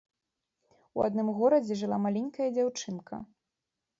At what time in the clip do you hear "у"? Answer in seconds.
0.99-1.03